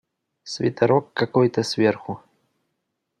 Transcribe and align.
Свитерок 0.43 1.13
какой-то, 1.13 1.61
сверху. 1.61 2.21